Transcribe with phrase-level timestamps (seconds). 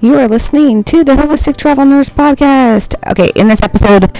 [0.00, 2.94] You are listening to the Holistic Travel Nurse Podcast.
[3.10, 4.16] Okay, in this episode,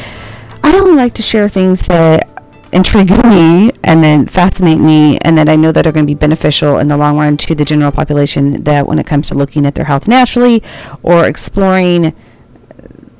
[0.65, 2.29] I only like to share things that
[2.73, 6.19] intrigue me and then fascinate me and that I know that are going to be
[6.19, 9.65] beneficial in the long run to the general population that when it comes to looking
[9.67, 10.65] at their health naturally
[11.05, 12.13] or exploring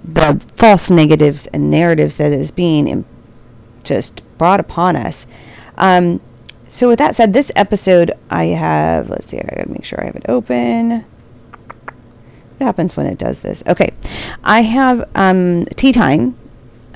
[0.03, 3.05] the false negatives and narratives that is being
[3.85, 5.29] just brought upon us.
[5.77, 6.21] Um,
[6.67, 10.07] so with that said, this episode I have, let's see, I gotta make sure I
[10.07, 11.05] have it open.
[12.59, 13.63] What happens when it does this?
[13.69, 13.93] Okay.
[14.43, 16.37] I have um, tea time,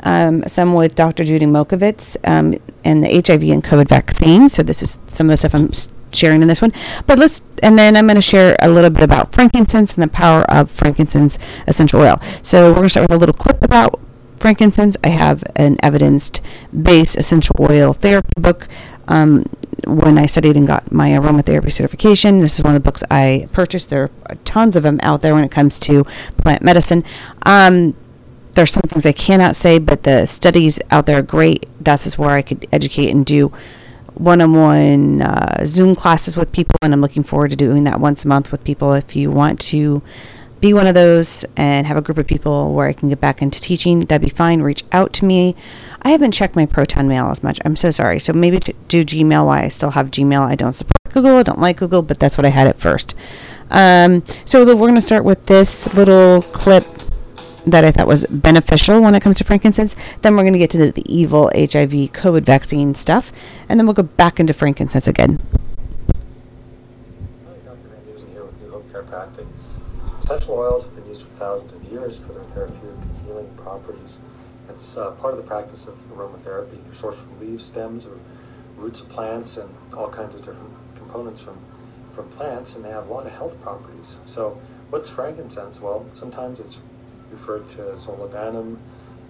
[0.02, 1.22] um, some with Dr.
[1.22, 4.48] Judy Mokovitz um, and the HIV and COVID vaccine.
[4.48, 5.70] So this is some of the stuff I'm
[6.12, 6.72] sharing in this one.
[7.06, 10.08] But let's, and then I'm going to share a little bit about frankincense and the
[10.08, 11.38] power of frankincense
[11.68, 12.20] essential oil.
[12.42, 14.00] So we're going to start with a little clip about
[14.40, 14.96] frankincense.
[15.04, 18.66] I have an evidence-based essential oil therapy book.
[19.06, 19.46] Um,
[19.86, 22.40] when I studied and got my aromatherapy certification.
[22.40, 23.90] This is one of the books I purchased.
[23.90, 26.04] There are tons of them out there when it comes to
[26.38, 27.04] plant medicine.
[27.42, 27.94] Um,
[28.52, 31.66] there's some things I cannot say, but the studies out there are great.
[31.80, 33.52] That's just where I could educate and do
[34.14, 38.28] one-on-one uh, Zoom classes with people, and I'm looking forward to doing that once a
[38.28, 38.92] month with people.
[38.92, 40.02] If you want to
[40.62, 43.42] be one of those and have a group of people where I can get back
[43.42, 44.62] into teaching, that'd be fine.
[44.62, 45.56] Reach out to me.
[46.02, 47.58] I haven't checked my Proton Mail as much.
[47.64, 48.20] I'm so sorry.
[48.20, 50.40] So maybe do Gmail while I still have Gmail.
[50.40, 51.36] I don't support Google.
[51.36, 53.16] I don't like Google, but that's what I had at first.
[53.70, 56.86] Um, so we're going to start with this little clip
[57.66, 59.96] that I thought was beneficial when it comes to frankincense.
[60.22, 63.32] Then we're going to get to the, the evil HIV COVID vaccine stuff,
[63.68, 65.40] and then we'll go back into frankincense again.
[66.14, 67.88] Hi, Dr.
[67.88, 69.46] Van Dusen here with New Hope Chiropractic.
[70.22, 74.20] Essential oils have been used for thousands of years for their therapeutic and healing properties.
[74.68, 76.80] It's uh, part of the practice of aromatherapy.
[76.84, 78.20] They're sourced from leaves, stems, or
[78.76, 81.58] roots of plants, and all kinds of different components from
[82.12, 84.20] from plants, and they have a lot of health properties.
[84.24, 85.80] So, what's frankincense?
[85.80, 86.78] Well, sometimes it's
[87.32, 88.76] referred to as olibanum.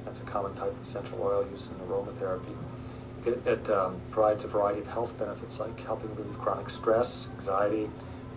[0.05, 2.55] That's a common type of essential oil used in aromatherapy.
[3.25, 7.89] It, it um, provides a variety of health benefits like helping relieve chronic stress, anxiety,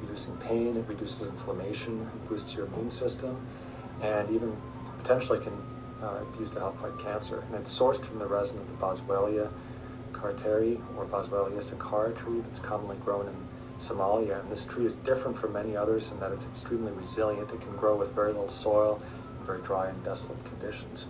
[0.06, 3.40] reducing pain, it reduces inflammation, it boosts your immune system,
[4.02, 4.56] and even
[4.98, 5.54] potentially can
[6.02, 7.44] uh, be used to help fight cancer.
[7.48, 9.50] And it's sourced from the resin of the Boswellia
[10.12, 13.36] carteri or Boswellia sakara tree that's commonly grown in
[13.78, 14.40] Somalia.
[14.40, 17.52] And this tree is different from many others in that it's extremely resilient.
[17.52, 19.00] It can grow with very little soil
[19.46, 21.08] very dry and desolate conditions.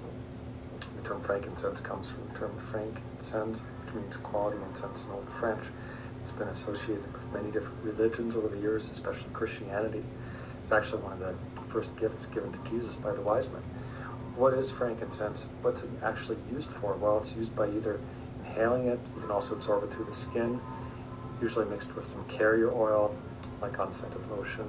[0.95, 5.63] The term frankincense comes from the term franc-incense, which means quality incense in Old French.
[6.25, 10.03] It's been associated with many different religions over the years, especially Christianity.
[10.59, 11.35] It's actually one of the
[11.67, 13.61] first gifts given to Jesus by the wise men.
[14.35, 15.49] What is frankincense?
[15.61, 16.95] What's it actually used for?
[16.95, 17.99] Well, it's used by either
[18.39, 20.59] inhaling it, you can also absorb it through the skin,
[21.39, 23.15] usually mixed with some carrier oil,
[23.61, 24.65] like unscented lotion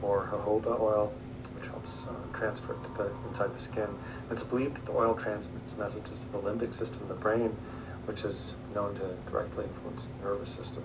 [0.00, 1.12] or jojoba oil,
[1.56, 3.88] which helps uh, transfer it to the inside the skin.
[4.30, 7.54] It's believed that the oil transmits messages to the limbic system of the brain,
[8.06, 10.84] which is known to directly influence the nervous system.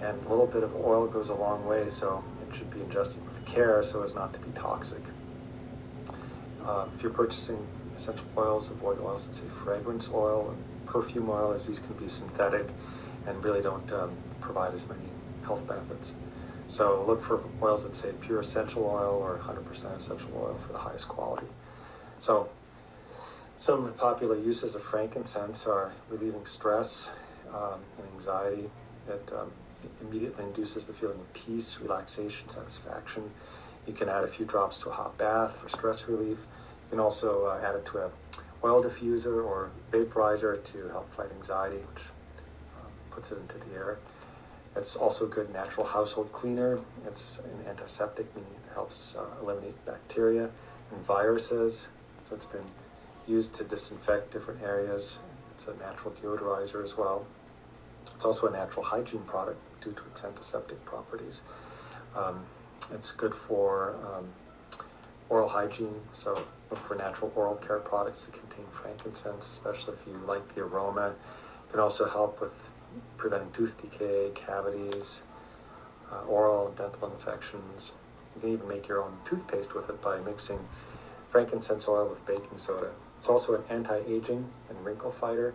[0.00, 3.26] And a little bit of oil goes a long way, so it should be ingested
[3.26, 5.02] with care so as not to be toxic.
[6.64, 11.52] Uh, if you're purchasing essential oils, avoid oils that say fragrance oil and perfume oil,
[11.52, 12.66] as these can be synthetic
[13.26, 15.02] and really don't um, provide as many
[15.44, 16.16] health benefits.
[16.66, 20.78] So look for oils that say pure essential oil or 100% essential oil for the
[20.78, 21.46] highest quality.
[22.18, 22.48] So
[23.60, 27.12] some popular uses of frankincense are relieving stress
[27.52, 28.70] um, and anxiety.
[29.06, 29.52] It um,
[30.00, 33.30] immediately induces the feeling of peace, relaxation, satisfaction.
[33.86, 36.38] You can add a few drops to a hot bath for stress relief.
[36.38, 38.10] You can also uh, add it to a
[38.64, 42.04] oil diffuser or vaporizer to help fight anxiety, which
[42.78, 43.98] um, puts it into the air.
[44.74, 46.80] It's also a good natural household cleaner.
[47.06, 50.48] It's an antiseptic, meaning it helps uh, eliminate bacteria
[50.92, 51.88] and viruses.
[52.22, 52.64] So it's been
[53.30, 55.18] used to disinfect different areas.
[55.52, 57.26] It's a natural deodorizer as well.
[58.14, 61.42] It's also a natural hygiene product due to its antiseptic properties.
[62.16, 62.44] Um,
[62.92, 64.28] it's good for um,
[65.28, 66.34] oral hygiene, so
[66.70, 71.08] look for natural oral care products that contain frankincense, especially if you like the aroma.
[71.08, 72.72] It can also help with
[73.16, 75.22] preventing tooth decay, cavities,
[76.10, 77.94] uh, oral and dental infections.
[78.34, 80.58] You can even make your own toothpaste with it by mixing
[81.28, 82.90] frankincense oil with baking soda.
[83.20, 85.52] It's also an anti-aging and wrinkle fighter.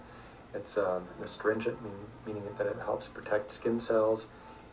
[0.53, 1.93] It's um, an astringent, mean,
[2.27, 4.27] meaning that it helps protect skin cells,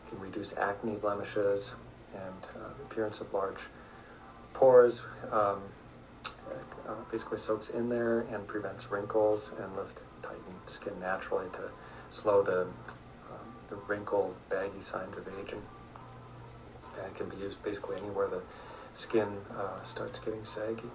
[0.07, 1.75] can reduce acne blemishes,
[2.13, 3.61] and uh, appearance of large
[4.53, 5.07] pores.
[5.31, 5.63] Um,
[6.87, 11.71] uh, basically soaks in there and prevents wrinkles and lift tighten skin naturally to
[12.11, 15.63] slow the, um, the wrinkle baggy signs of aging.
[16.97, 18.43] And it can be used basically anywhere the
[18.93, 20.91] skin uh, starts getting saggy.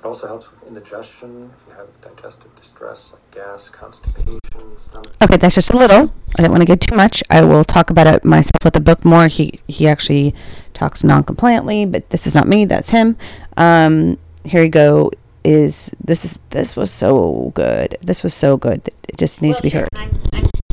[0.00, 4.38] It also helps with indigestion if you have digestive distress like gas, constipation,
[4.76, 5.12] stomach.
[5.22, 6.10] Okay, that's just a little.
[6.38, 7.22] I don't want to get too much.
[7.28, 9.26] I will talk about it myself with the book more.
[9.28, 10.34] He he actually
[10.72, 12.64] talks non-compliantly, but this is not me.
[12.64, 13.14] That's him.
[13.58, 15.10] Um, here you go.
[15.44, 17.98] Is this is this was so good.
[18.00, 18.88] This was so good.
[19.06, 19.80] It just needs Well, to be sure.
[19.92, 20.09] heard.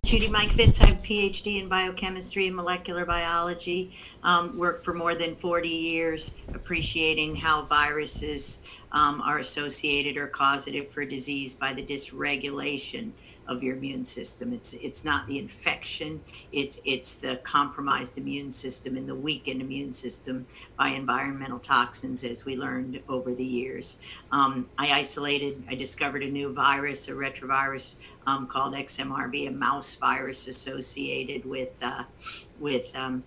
[0.07, 0.79] Judy Mike-Fitz.
[0.79, 3.91] I have a PhD in biochemistry and molecular biology.
[4.23, 8.63] Um, worked for more than 40 years appreciating how viruses
[8.93, 13.11] um, are associated or causative for disease by the dysregulation
[13.47, 14.53] of your immune system.
[14.53, 16.21] It's it's not the infection.
[16.51, 20.45] It's it's the compromised immune system and the weakened immune system
[20.77, 23.99] by environmental toxins, as we learned over the years.
[24.31, 25.63] Um, I isolated.
[25.69, 31.79] I discovered a new virus, a retrovirus um, called XMRV, a mouse virus associated with
[31.81, 32.03] uh,
[32.59, 33.23] with um,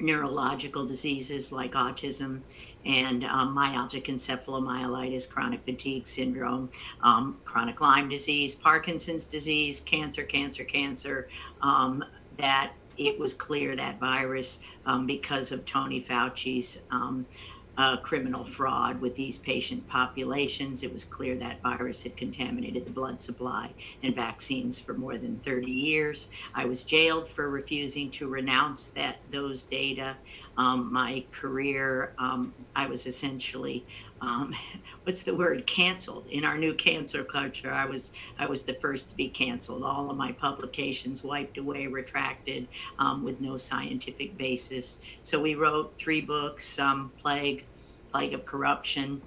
[0.00, 2.40] neurological diseases like autism
[2.88, 6.70] and um, myalgic encephalomyelitis, chronic fatigue syndrome,
[7.02, 11.28] um, chronic Lyme disease, Parkinson's disease, cancer, cancer, cancer.
[11.62, 12.02] Um,
[12.38, 17.26] that it was clear that virus, um, because of Tony Fauci's um,
[17.78, 22.90] uh, criminal fraud with these patient populations, it was clear that virus had contaminated the
[22.90, 23.70] blood supply
[24.02, 26.28] and vaccines for more than 30 years.
[26.56, 30.16] I was jailed for refusing to renounce that those data.
[30.56, 33.86] Um, my career, um, I was essentially,
[34.20, 34.54] um,
[35.04, 36.26] what's the word, canceled.
[36.26, 39.82] In our new cancer culture, I was I was the first to be canceled.
[39.82, 42.68] All of my publications wiped away, retracted,
[42.98, 44.98] um, with no scientific basis.
[45.22, 47.64] So we wrote three books: um, Plague,
[48.12, 49.22] Plague of Corruption,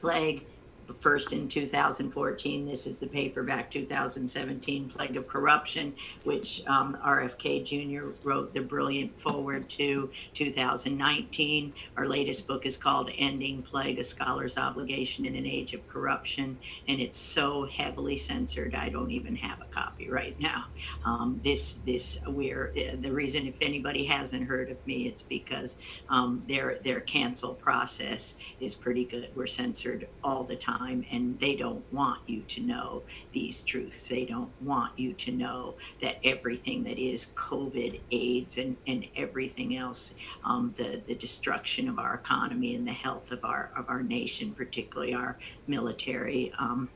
[0.00, 0.46] Plague.
[0.92, 2.66] First in 2014.
[2.66, 5.94] This is the paperback 2017 Plague of Corruption,
[6.24, 8.10] which um, RFK Jr.
[8.26, 11.72] wrote the brilliant forward to 2019.
[11.96, 16.58] Our latest book is called Ending Plague A Scholar's Obligation in an Age of Corruption,
[16.88, 20.66] and it's so heavily censored, I don't even have a copy right now.
[21.04, 26.42] Um, this, this, we're, the reason if anybody hasn't heard of me, it's because um,
[26.48, 29.30] their, their cancel process is pretty good.
[29.34, 34.08] We're censored all the time, and they don't want you to know these truths.
[34.08, 39.76] They don't want you to know that everything that is COVID, AIDS, and, and everything
[39.76, 44.02] else, um, the, the destruction of our economy and the health of our, of our
[44.02, 46.52] nation, particularly our military.
[46.58, 46.88] Um,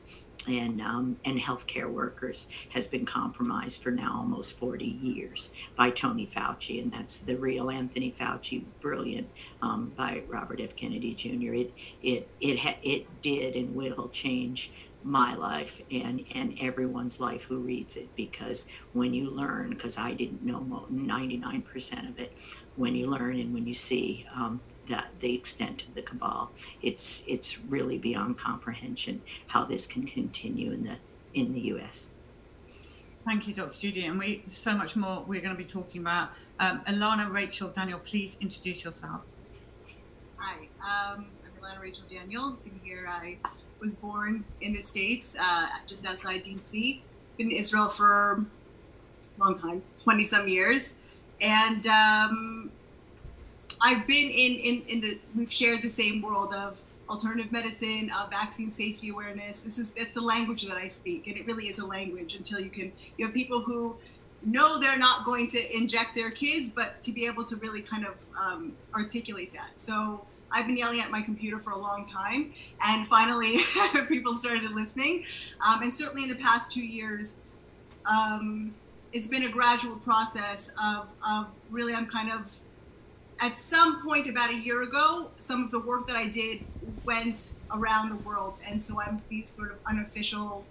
[0.49, 6.25] and um, and healthcare workers has been compromised for now almost 40 years by Tony
[6.25, 9.29] Fauci, and that's the real Anthony Fauci, brilliant
[9.61, 10.75] um, by Robert F.
[10.75, 11.53] Kennedy Jr.
[11.53, 14.71] It it it ha- it did and will change
[15.03, 20.13] my life and and everyone's life who reads it because when you learn because I
[20.13, 22.33] didn't know 99% of it
[22.75, 26.51] when you learn and when you see um, that the extent of the cabal
[26.81, 30.97] it's it's really beyond comprehension how this can continue in the
[31.33, 32.09] in the US
[33.25, 33.77] Thank you, Dr.
[33.79, 34.05] Judy.
[34.05, 36.29] And we so much more we're going to be talking about.
[36.59, 39.25] Um, Alana, Rachel, Daniel, please introduce yourself.
[40.37, 42.57] Hi, um, I'm Alana Rachel Daniel.
[42.63, 43.07] Been here.
[43.07, 43.37] I
[43.79, 47.01] was born in the States, uh, just outside DC.
[47.37, 48.45] Been in Israel for
[49.37, 50.93] a long time, 20 some years.
[51.39, 52.71] And um,
[53.81, 56.77] I've been in, in, in the, we've shared the same world of
[57.09, 59.61] alternative medicine, vaccine safety awareness.
[59.61, 61.27] This is, that's the language that I speak.
[61.27, 63.95] And it really is a language until you can, you have people who
[64.45, 68.05] know they're not going to inject their kids, but to be able to really kind
[68.05, 69.71] of um, articulate that.
[69.77, 73.59] So I've been yelling at my computer for a long time, and finally
[74.07, 75.25] people started listening.
[75.65, 77.37] Um, and certainly in the past two years,
[78.05, 78.73] um,
[79.13, 82.41] it's been a gradual process of, of really, I'm kind of
[83.41, 86.63] at some point about a year ago, some of the work that I did
[87.05, 88.55] went around the world.
[88.67, 90.65] And so I'm the sort of unofficial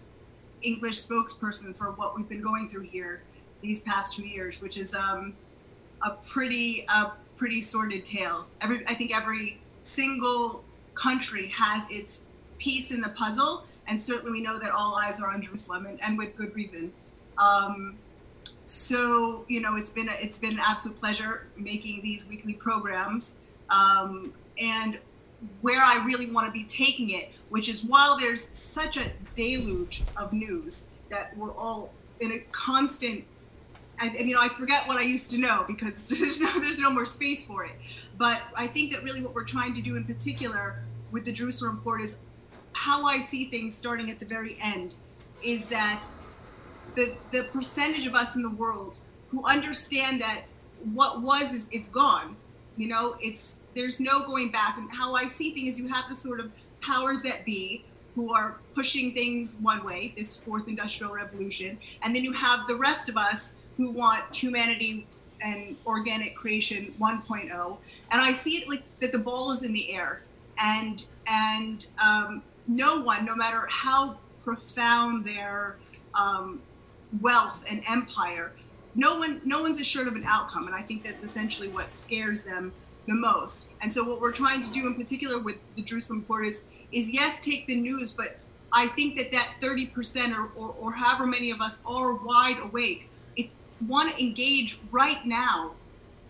[0.62, 3.22] English spokesperson for what we've been going through here
[3.62, 5.34] these past two years, which is um,
[6.02, 8.46] a pretty a pretty sordid tale.
[8.60, 12.22] Every I think every single country has its
[12.58, 16.00] piece in the puzzle, and certainly we know that all eyes are on Jerusalem, and,
[16.02, 16.92] and with good reason.
[17.38, 17.96] Um,
[18.64, 23.34] so you know, it's been a, it's been an absolute pleasure making these weekly programs,
[23.70, 24.98] um, and
[25.60, 30.02] where I really want to be taking it, which is while there's such a deluge
[30.16, 33.24] of news that we're all in a constant
[34.00, 37.06] I, know, I forget what I used to know because there's no, there's no more
[37.06, 37.72] space for it.
[38.16, 41.76] But I think that really what we're trying to do in particular with the Jerusalem
[41.76, 42.18] report is
[42.72, 44.94] how I see things starting at the very end
[45.42, 46.04] is that
[46.95, 48.97] the the percentage of us in the world
[49.30, 50.42] who understand that
[50.92, 52.37] what was is it's gone.
[52.76, 54.76] You know, it's there's no going back.
[54.78, 58.33] And how I see things is you have the sort of powers that be who
[58.35, 63.09] are pushing things one way, this fourth industrial revolution, and then you have the rest
[63.09, 65.07] of us who want humanity
[65.40, 67.78] and organic creation 1.0.
[68.11, 70.23] And I see it like that the ball is in the air,
[70.59, 75.76] and and um, no one, no matter how profound their
[76.18, 76.61] um,
[77.20, 78.52] wealth and empire,
[78.94, 82.42] no one no one's assured of an outcome, and I think that's essentially what scares
[82.42, 82.72] them
[83.06, 83.66] the most.
[83.80, 87.10] And so what we're trying to do in particular with the Jerusalem Report is is
[87.10, 88.38] yes, take the news, but
[88.72, 93.08] I think that that 30% or, or, or however many of us are wide awake,
[93.36, 93.52] it's
[93.86, 95.72] want to engage right now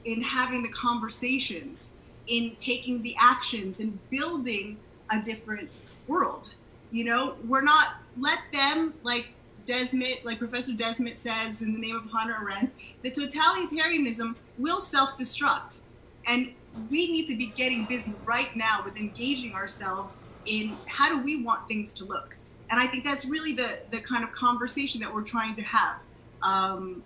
[0.05, 1.91] in having the conversations,
[2.27, 4.77] in taking the actions and building
[5.11, 5.69] a different
[6.07, 6.53] world.
[6.91, 9.29] You know, we're not, let them, like
[9.69, 12.73] Desmet, like Professor Desmet says in the name of Hannah Arendt,
[13.03, 15.81] the totalitarianism will self destruct.
[16.27, 16.53] And
[16.91, 21.43] we need to be getting busy right now with engaging ourselves in how do we
[21.43, 22.37] want things to look
[22.71, 25.97] and i think that's really the the kind of conversation that we're trying to have
[26.43, 27.03] um,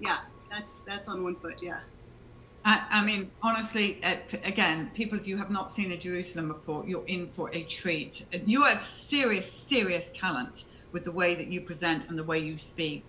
[0.00, 0.18] yeah
[0.50, 1.80] that's that's on one foot yeah
[2.66, 4.16] I, I mean, honestly, uh,
[4.46, 8.24] again, people, if you have not seen the Jerusalem report, you're in for a treat.
[8.46, 10.64] You have serious, serious talent
[10.94, 13.04] with the way that you present and the way you speak.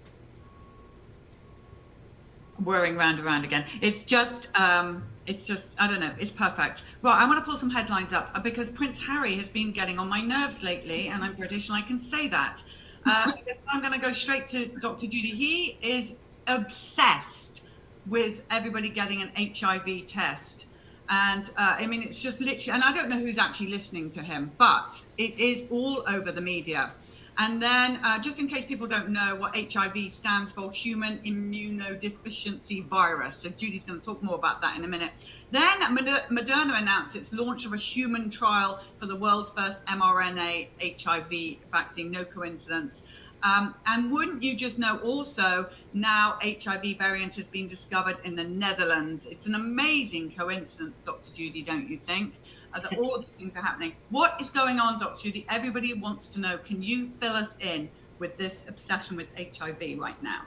[2.61, 3.63] Whirring round and round again.
[3.81, 6.11] It's just, um, it's just I don't know.
[6.19, 6.83] It's perfect.
[7.01, 9.99] Well, I want to pull some headlines up uh, because Prince Harry has been getting
[9.99, 12.61] on my nerves lately, and I'm British and I can say that.
[13.05, 13.31] Uh,
[13.69, 15.05] I'm going to go straight to Dr.
[15.05, 15.29] Judy.
[15.29, 16.15] He is
[16.47, 17.63] obsessed
[18.07, 20.67] with everybody getting an HIV test.
[21.07, 24.21] And uh, I mean, it's just literally, and I don't know who's actually listening to
[24.21, 26.91] him, but it is all over the media.
[27.37, 32.85] And then, uh, just in case people don't know what HIV stands for, human immunodeficiency
[32.87, 33.37] virus.
[33.37, 35.11] So Judy's going to talk more about that in a minute.
[35.51, 40.69] Then Moderna announced its launch of a human trial for the world's first mRNA
[41.03, 42.09] HIV vaccine.
[42.09, 43.03] No coincidence.
[43.43, 48.45] Um, and wouldn't you just know also now HIV variant has been discovered in the
[48.45, 49.27] Netherlands?
[49.27, 51.31] It's an amazing coincidence, Dr.
[51.31, 52.33] Judy, don't you think?
[52.81, 53.93] That all these things are happening.
[54.09, 55.23] What is going on, Dr.
[55.23, 55.45] Judy?
[55.49, 56.57] Everybody wants to know.
[56.57, 57.89] Can you fill us in
[58.19, 60.41] with this obsession with HIV right now?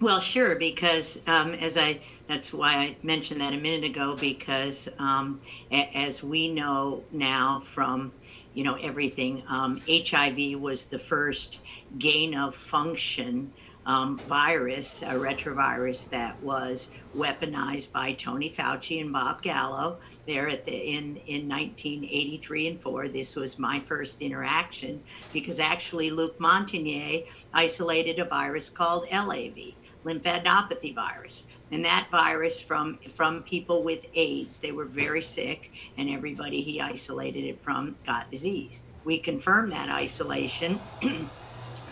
[0.00, 4.88] Well, sure, because um, as I, that's why I mentioned that a minute ago, because
[4.98, 8.12] um, a, as we know now from,
[8.54, 11.62] you know, everything, um, HIV was the first
[11.96, 13.52] gain of function
[13.86, 20.64] um, virus, a retrovirus that was weaponized by Tony Fauci and Bob Gallo there at
[20.64, 23.08] the in in 1983 and 4.
[23.08, 29.74] This was my first interaction because actually Luc Montagnier isolated a virus called LAV,
[30.04, 34.60] lymphadenopathy virus, and that virus from from people with AIDS.
[34.60, 38.84] They were very sick, and everybody he isolated it from got disease.
[39.04, 40.80] We confirmed that isolation.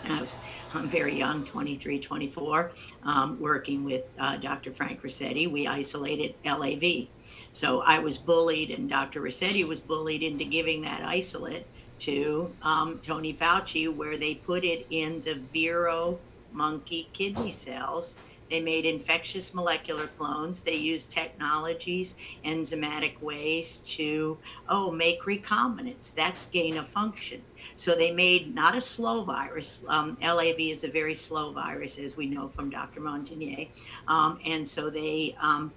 [0.09, 0.37] I was
[0.73, 2.71] I'm very young, 23, 24,
[3.03, 4.73] um, working with uh, Dr.
[4.73, 5.49] Frank Ruscetti.
[5.49, 7.07] We isolated LAV.
[7.51, 9.21] So I was bullied, and Dr.
[9.21, 11.65] Ruscetti was bullied into giving that isolate
[11.99, 16.19] to um, Tony Fauci, where they put it in the Vero
[16.51, 18.17] monkey kidney cells
[18.53, 20.61] they made infectious molecular clones.
[20.61, 24.37] They used technologies, enzymatic ways to,
[24.69, 26.13] oh, make recombinants.
[26.13, 27.41] That's gain of function.
[27.75, 29.83] So they made not a slow virus.
[29.87, 33.01] Um, LAV is a very slow virus, as we know from Dr.
[33.01, 33.69] Montagnier.
[34.07, 35.71] Um, and so they um,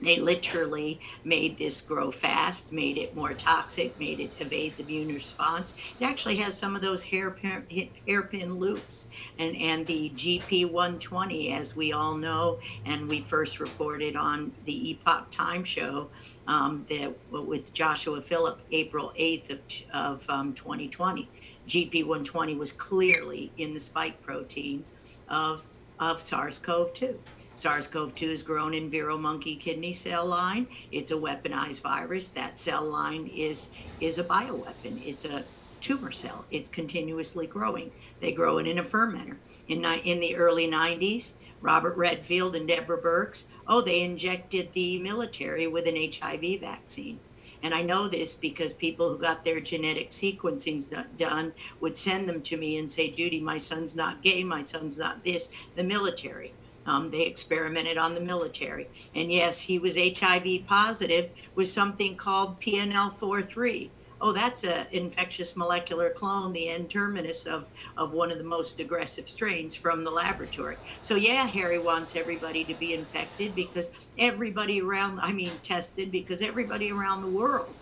[0.00, 5.14] they literally made this grow fast, made it more toxic, made it evade the immune
[5.14, 5.74] response.
[5.98, 7.64] It actually has some of those hairpin,
[8.06, 9.08] hairpin loops.
[9.38, 15.30] And, and the GP120, as we all know, and we first reported on the Epoch
[15.30, 16.08] Time show
[16.46, 19.60] um, that with Joshua Phillip, April 8th of,
[19.92, 21.28] of um, 2020.
[21.68, 24.84] GP120 was clearly in the spike protein
[25.28, 25.64] of,
[25.98, 27.18] of SARS CoV 2.
[27.56, 30.66] SARS-CoV-2 is grown in Vero monkey kidney cell line.
[30.92, 32.28] It's a weaponized virus.
[32.28, 35.00] That cell line is is a bioweapon.
[35.06, 35.42] It's a
[35.80, 36.44] tumor cell.
[36.50, 37.92] It's continuously growing.
[38.20, 39.36] They grow it in a fermenter.
[39.68, 45.66] In, in the early 90s, Robert Redfield and Deborah Birx, oh, they injected the military
[45.66, 47.20] with an HIV vaccine.
[47.62, 52.42] And I know this because people who got their genetic sequencings done would send them
[52.42, 56.52] to me and say, Judy, my son's not gay, my son's not this, the military.
[56.86, 58.88] Um, they experimented on the military.
[59.14, 63.90] And yes, he was HIV positive with something called PNL43,
[64.20, 68.80] oh, that's an infectious molecular clone, the N terminus of, of one of the most
[68.80, 70.76] aggressive strains from the laboratory.
[71.00, 76.42] So, yeah, Harry wants everybody to be infected because everybody around, I mean, tested because
[76.42, 77.74] everybody around the world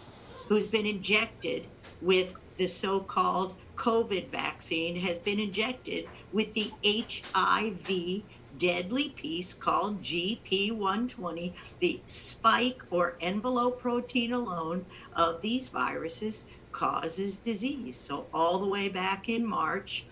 [0.49, 1.67] who's been injected
[2.03, 8.23] with the so called COVID vaccine has been injected with the HIV
[8.59, 17.97] deadly piece called GP120, the spike or envelope protein alone of these viruses causes disease.
[17.97, 20.05] So, all the way back in March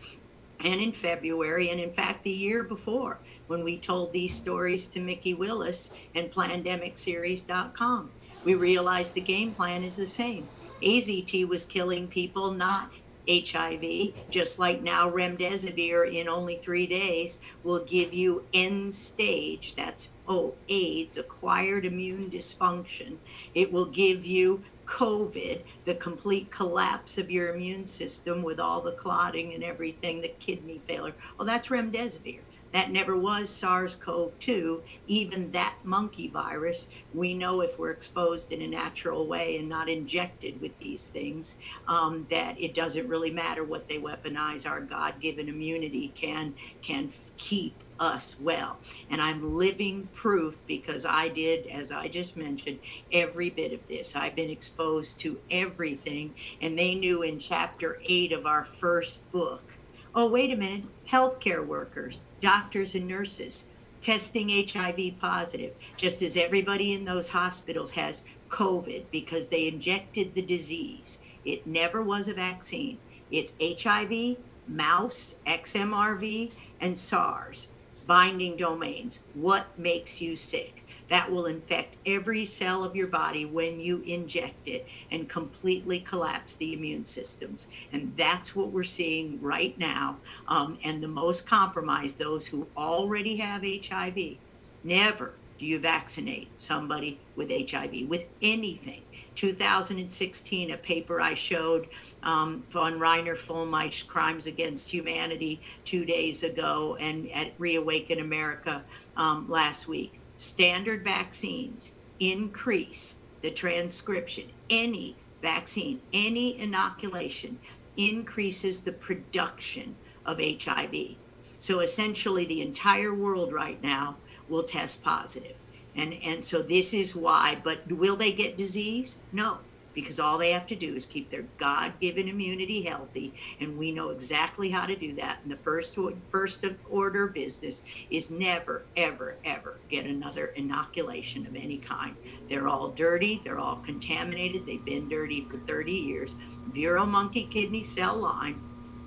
[0.65, 3.19] and in February, and in fact, the year before,
[3.49, 8.11] when we told these stories to Mickey Willis and PlandemicSeries.com,
[8.45, 10.47] we realized the game plan is the same.
[10.83, 12.91] AZT was killing people, not
[13.29, 20.11] HIV, just like now remdesivir in only three days will give you end stage, that's
[20.27, 23.17] oh, AIDS, acquired immune dysfunction.
[23.55, 28.93] It will give you COVID, the complete collapse of your immune system with all the
[28.93, 31.15] clotting and everything, the kidney failure.
[31.39, 32.41] Well, that's remdesivir.
[32.73, 36.89] That never was SARS CoV 2, even that monkey virus.
[37.13, 41.59] We know if we're exposed in a natural way and not injected with these things,
[41.87, 44.69] um, that it doesn't really matter what they weaponize.
[44.69, 48.79] Our God given immunity can, can keep us well.
[49.11, 52.81] And I'm living proof because I did, as I just mentioned,
[53.13, 54.17] every bit of this.
[54.17, 56.35] I've been exposed to everything.
[56.61, 59.79] And they knew in chapter eight of our first book
[60.15, 63.67] oh, wait a minute, healthcare workers, doctors, and nurses
[64.03, 70.43] testing HIV positive, just as everybody in those hospitals has COVID because they injected the
[70.43, 71.21] disease.
[71.45, 72.99] It never was a vaccine.
[73.31, 77.69] It's HIV, mouse, XMRV, and SARS
[78.07, 79.21] binding domains.
[79.35, 80.82] What makes you sick?
[81.13, 86.55] That will infect every cell of your body when you inject it and completely collapse
[86.55, 87.69] the immune systems.
[87.93, 90.17] And that's what we're seeing right now.
[90.49, 94.39] Um, and the most compromised, those who already have HIV,
[94.85, 99.03] never do you vaccinate somebody with HIV, with anything.
[99.35, 101.89] 2016, a paper I showed
[102.23, 108.83] um, von Reiner Fuellmich Crimes Against Humanity two days ago and at Reawaken America
[109.19, 117.59] um, last week standard vaccines increase the transcription, any vaccine, any inoculation
[117.97, 119.95] increases the production
[120.27, 121.15] of HIV.
[121.59, 124.17] So essentially, the entire world right now
[124.49, 125.57] will test positive.
[125.95, 129.19] And, and so this is why, but will they get disease?
[129.33, 129.59] No
[129.95, 134.11] because all they have to do is keep their God-given immunity healthy, and we know
[134.11, 135.41] exactly how to do that.
[135.43, 141.79] And the first first order business is never, ever, ever get another inoculation of any
[141.79, 142.17] kind.
[142.49, 143.41] They're all dirty.
[143.45, 144.67] They're all contaminated.
[144.67, 146.37] They've been dirty for 30 years.
[146.73, 148.61] Vero monkey kidney cell line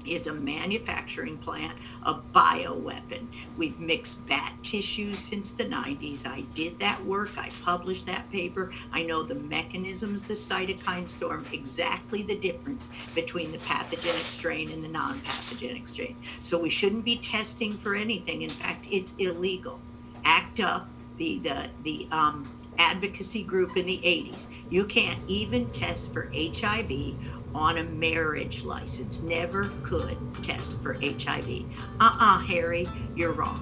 [0.08, 3.28] is a manufacturing plant, a bioweapon.
[3.58, 6.26] We've mixed bat tissues since the 90s.
[6.26, 7.38] I did that work.
[7.38, 8.72] I published that paper.
[8.92, 14.84] I know the mechanisms, the cytokine storm, exactly the difference between the pathogenic strain and
[14.84, 16.16] the non pathogenic strain.
[16.42, 18.42] So we shouldn't be testing for anything.
[18.42, 19.80] In fact, it's illegal.
[20.24, 24.48] ACT UP, the, the, the um, advocacy group in the 80s.
[24.70, 27.16] You can't even test for HIV
[27.56, 29.24] on a marriage license.
[29.24, 31.64] Never could test for HIV.
[32.00, 33.58] Uh uh Harry, you're wrong.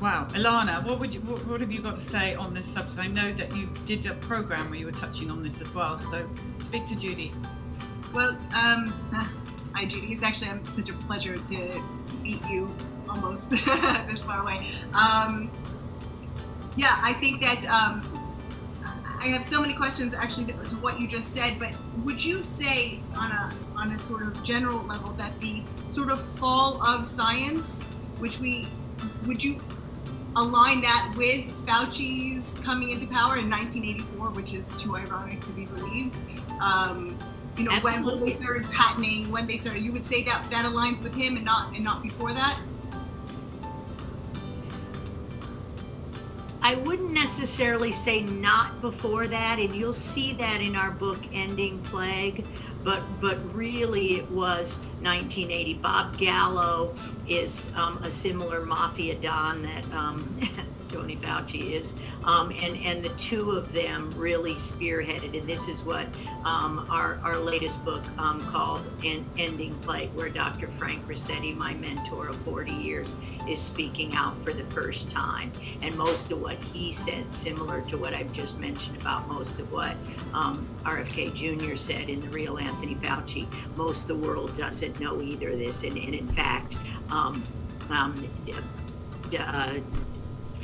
[0.00, 2.98] Wow, Ilana, what would you what, what, have you got to say on this subject?
[2.98, 5.98] I know that you did a program where you were touching on this as well.
[5.98, 6.26] So
[6.60, 7.32] speak to Judy.
[8.14, 8.92] Well, um,
[9.74, 10.12] hi Judy.
[10.12, 11.82] It's actually um, such a pleasure to
[12.22, 12.70] meet you
[13.08, 14.58] almost this far away.
[14.94, 15.50] Um,
[16.76, 18.02] yeah, I think that um,
[19.24, 22.42] I have so many questions actually to, to, what you just said, but would you
[22.42, 27.06] say on a on a sort of general level that the sort of fall of
[27.06, 27.82] science,
[28.18, 28.68] which we
[29.26, 29.58] would you
[30.36, 35.64] align that with Fauci's coming into power in 1984, which is too ironic to be
[35.64, 36.18] believed?
[36.60, 37.16] Um,
[37.56, 40.66] you know, when, when they started patenting, when they started, you would say that that
[40.66, 42.60] aligns with him and not and not before that.
[46.64, 51.78] I wouldn't necessarily say not before that, and you'll see that in our book Ending
[51.82, 52.42] Plague,
[52.82, 55.74] but but really it was 1980.
[55.74, 56.94] Bob Gallo
[57.28, 60.16] is um, a similar mafia don that um,
[60.94, 61.92] Tony Fauci is.
[62.24, 66.06] Um, and, and the two of them really spearheaded, and this is what
[66.44, 70.68] um, our, our latest book um, called Ending Plague, where Dr.
[70.68, 73.16] Frank Ruscetti, my mentor of 40 years,
[73.48, 75.50] is speaking out for the first time.
[75.82, 79.70] And most of what he said, similar to what I've just mentioned about most of
[79.72, 79.96] what
[80.32, 81.74] um, RFK Jr.
[81.74, 85.82] said in the real Anthony Fauci, most of the world doesn't know either this.
[85.82, 86.78] And, and in fact,
[87.10, 87.42] um,
[87.90, 88.14] um,
[89.38, 89.74] uh,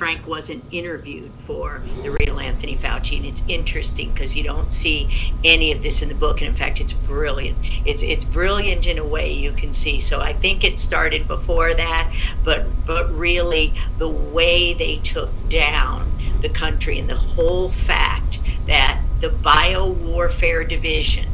[0.01, 5.35] Frank wasn't interviewed for the real Anthony Fauci, and it's interesting because you don't see
[5.45, 7.59] any of this in the book, and in fact, it's brilliant.
[7.85, 10.01] It's it's brilliant in a way you can see.
[10.01, 12.11] So I think it started before that,
[12.43, 16.11] but but really the way they took down
[16.41, 21.29] the country and the whole fact that the bio warfare division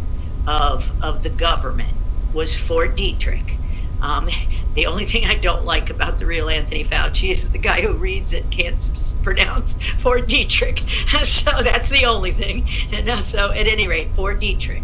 [0.44, 1.94] of of the government
[2.34, 3.58] was Fort Detrick.
[4.02, 4.28] Um,
[4.76, 7.94] the only thing I don't like about the real Anthony Fauci is the guy who
[7.94, 8.78] reads it can't
[9.22, 10.78] pronounce for Dietrich.
[11.24, 12.68] so that's the only thing.
[12.92, 14.82] And so, at any rate, for Dietrich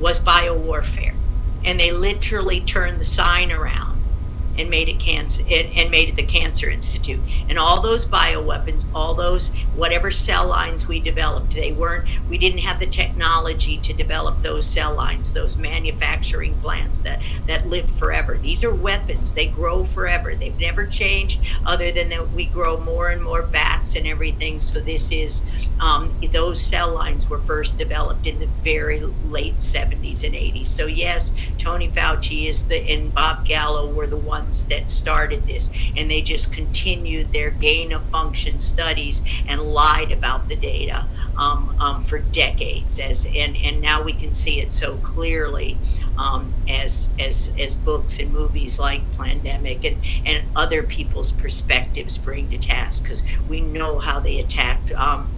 [0.00, 1.14] was bio warfare.
[1.64, 3.87] And they literally turned the sign around
[4.58, 7.20] and made it cancer and made it the Cancer Institute.
[7.48, 12.08] And all those bioweapons, all those whatever cell lines we developed, they weren't.
[12.28, 17.66] We didn't have the technology to develop those cell lines, those manufacturing plants that that
[17.68, 18.38] live forever.
[18.38, 19.34] These are weapons.
[19.34, 20.34] They grow forever.
[20.34, 24.60] They've never changed, other than that we grow more and more bats and everything.
[24.60, 25.42] So this is
[25.80, 30.66] um, those cell lines were first developed in the very late 70s and 80s.
[30.66, 35.70] So yes, Tony Fauci is the and Bob Gallo were the ones that started this,
[35.96, 41.06] and they just continued their gain of function studies and lied about the data
[41.36, 42.98] um, um, for decades.
[42.98, 45.78] As and and now we can see it so clearly
[46.16, 52.50] um, as as as books and movies like Plandemic and and other people's perspectives bring
[52.50, 54.92] to task because we know how they attacked.
[54.92, 55.30] Um,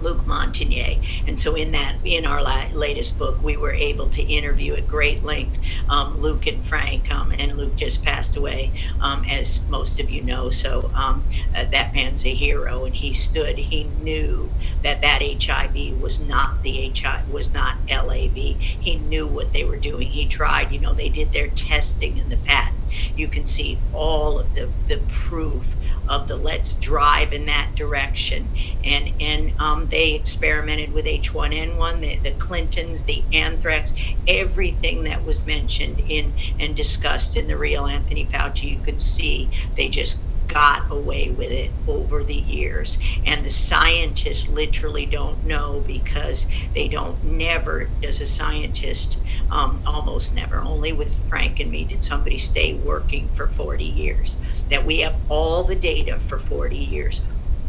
[0.00, 0.98] Luc Montagnier.
[1.26, 4.86] And so, in that, in our la- latest book, we were able to interview at
[4.86, 5.58] great length
[5.88, 7.10] um, Luc and Frank.
[7.10, 10.50] Um, and Luke just passed away, um, as most of you know.
[10.50, 13.58] So, um, uh, that man's a hero, and he stood.
[13.58, 18.34] He knew that that HIV was not the HIV, was not LAV.
[18.34, 20.08] He knew what they were doing.
[20.08, 20.72] He tried.
[20.72, 22.74] You know, they did their testing in the patent.
[23.16, 25.76] You can see all of the the proof
[26.08, 28.50] of the let's drive in that direction.
[28.84, 33.92] And and um, they experimented with H1N1, the, the Clintons, the anthrax,
[34.26, 38.70] everything that was mentioned in and discussed in the real Anthony Fauci.
[38.70, 42.98] You could see they just got away with it over the years.
[43.24, 49.18] And the scientists literally don't know because they don't never, does a scientist,
[49.50, 54.38] um, almost never, only with Frank and me did somebody stay working for 40 years.
[54.70, 57.20] That we have all the data for 40 years,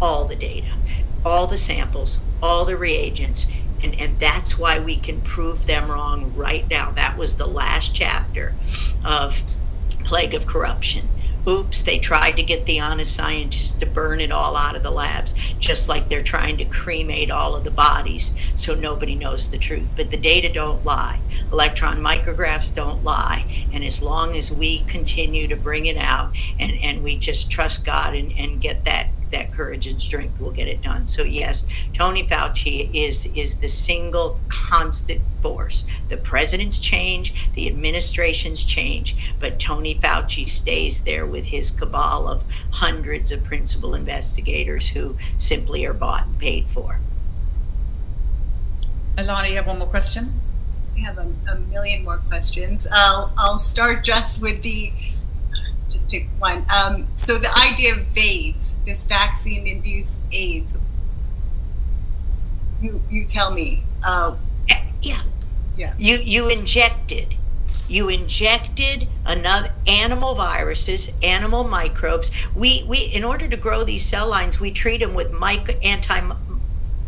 [0.01, 0.73] all the data,
[1.25, 3.47] all the samples, all the reagents.
[3.83, 6.91] And, and that's why we can prove them wrong right now.
[6.91, 8.53] That was the last chapter
[9.05, 9.41] of
[10.03, 11.07] Plague of Corruption
[11.47, 14.91] oops, they tried to get the honest scientists to burn it all out of the
[14.91, 19.57] labs, just like they're trying to cremate all of the bodies so nobody knows the
[19.57, 19.93] truth.
[19.95, 21.21] But the data don't lie.
[21.51, 23.45] Electron micrographs don't lie.
[23.71, 27.85] And as long as we continue to bring it out and, and we just trust
[27.85, 31.07] God and, and get that that courage and strength will get it done.
[31.07, 35.85] So yes, Tony Fauci is is the single constant force.
[36.09, 42.43] The presidents change, the administrations change, but Tony Fauci stays there with his cabal of
[42.71, 46.99] hundreds of principal investigators who simply are bought and paid for.
[49.15, 50.31] Alana, you have one more question?
[50.95, 52.87] I have a, a million more questions.
[52.91, 54.91] I'll, I'll start just with the
[56.39, 56.65] one.
[56.69, 60.77] Um, so the idea of AIDS, this vaccine-induced AIDS.
[62.81, 63.83] You you tell me.
[64.03, 64.35] Uh,
[65.01, 65.21] yeah.
[65.77, 65.93] Yeah.
[65.97, 67.35] You you injected.
[67.87, 72.31] You injected another animal viruses, animal microbes.
[72.55, 76.19] We we in order to grow these cell lines, we treat them with micro, anti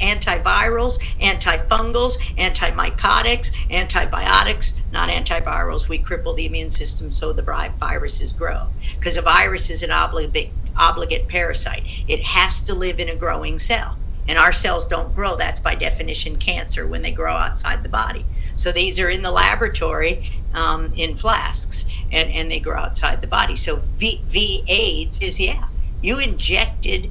[0.02, 5.88] antivirals, antifungals, antimycotics, antibiotics, not antivirals.
[5.88, 8.68] We cripple the immune system so the viruses grow.
[8.98, 13.60] Because a virus is an obligate, obligate parasite, it has to live in a growing
[13.60, 13.98] cell.
[14.28, 15.36] And our cells don't grow.
[15.36, 18.26] That's by definition cancer when they grow outside the body.
[18.56, 23.28] So these are in the laboratory um, in flasks and, and they grow outside the
[23.28, 23.56] body.
[23.56, 25.68] So v, v AIDS is, yeah,
[26.02, 27.10] you injected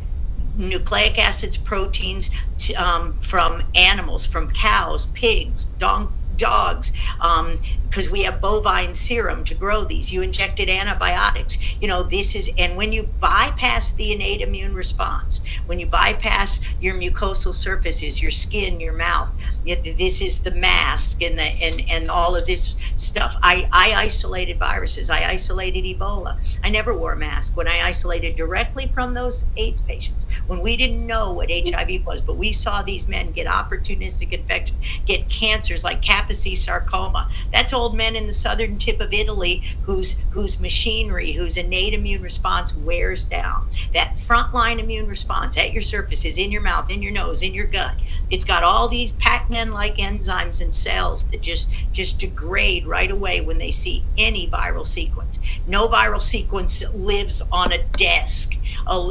[0.56, 2.30] nucleic acids, proteins
[2.76, 7.58] um, from animals, from cows, pigs, don- dogs, um,
[7.90, 10.12] because we have bovine serum to grow these.
[10.12, 11.58] You injected antibiotics.
[11.80, 16.60] You know, this is, and when you bypass the innate immune response, when you bypass
[16.80, 19.32] your mucosal surfaces, your skin, your mouth,
[19.64, 23.36] this is the mask and the and and all of this stuff.
[23.42, 25.10] I I isolated viruses.
[25.10, 26.38] I isolated Ebola.
[26.62, 30.76] I never wore a mask when I isolated directly from those AIDS patients when we
[30.76, 34.76] didn't know what HIV was, but we saw these men get opportunistic infection,
[35.06, 37.28] get cancers like Kaposi sarcoma.
[37.52, 42.22] That's old men in the southern tip of Italy whose whose machinery, whose innate immune
[42.22, 43.66] response wears down.
[43.94, 47.54] That frontline immune response at your surface is in your mouth, in your nose, in
[47.54, 47.94] your gut.
[48.30, 53.40] It's got all these Pac-Man like enzymes and cells that just just degrade right away
[53.40, 55.38] when they see any viral sequence.
[55.66, 58.56] No viral sequence lives on a desk.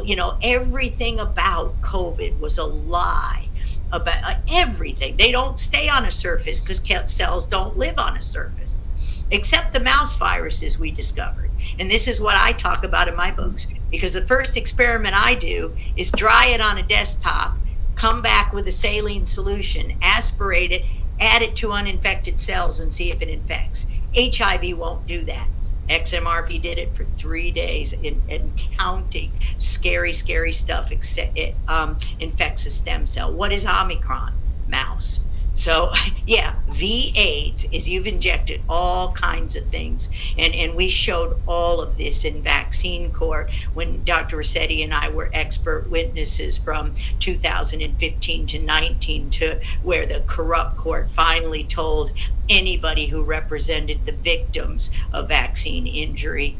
[0.04, 3.48] You know, everything about COVID was a lie
[3.92, 5.16] about uh, everything.
[5.16, 8.82] They don't stay on a surface because cells don't live on a surface,
[9.30, 11.50] except the mouse viruses we discovered.
[11.78, 15.34] And this is what I talk about in my books because the first experiment I
[15.34, 17.56] do is dry it on a desktop,
[17.96, 20.84] come back with a saline solution, aspirate it,
[21.18, 23.86] add it to uninfected cells, and see if it infects.
[24.16, 25.48] HIV won't do that.
[25.90, 29.32] XMRV did it for three days and, counting.
[29.58, 30.90] Scary, scary stuff.
[30.92, 33.32] It um, infects a stem cell.
[33.32, 34.32] What is Omicron?
[34.68, 35.20] Mouse.
[35.54, 35.92] So,
[36.26, 40.08] yeah, V AIDS is you've injected all kinds of things.
[40.38, 44.38] And, and we showed all of this in vaccine court when Dr.
[44.38, 51.10] Rossetti and I were expert witnesses from 2015 to 19 to where the corrupt court
[51.10, 52.12] finally told
[52.48, 56.56] anybody who represented the victims of vaccine injury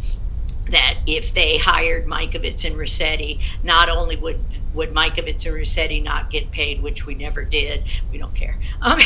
[0.70, 4.40] that if they hired Mikovits and Rossetti, not only would
[4.74, 8.98] would Mikovits and Rossetti not get paid, which we never did, we don't care, um,